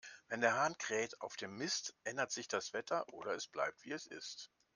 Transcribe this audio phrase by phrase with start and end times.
[0.29, 3.91] Wenn der Hahn kräht auf dem Mist, ändert sich das Wetter, oder es bleibt, wie
[3.91, 4.49] es ist.